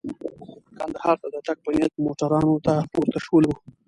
[0.77, 3.53] کندهار ته د تګ په نیت موټرانو ته پورته شولو.